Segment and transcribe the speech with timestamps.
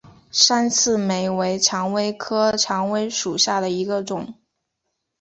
[0.31, 4.33] 山刺玫为蔷薇科蔷薇属下的一个种。